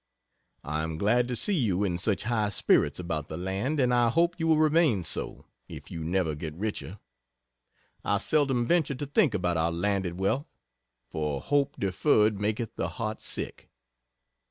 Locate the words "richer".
6.55-6.97